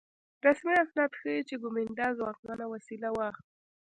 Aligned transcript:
رسمي 0.45 0.73
اسناد 0.83 1.11
ښيي 1.19 1.41
چې 1.49 1.55
کومېنډا 1.61 2.07
ځواکمنه 2.17 2.65
وسیله 2.73 3.09
وه. 3.17 3.29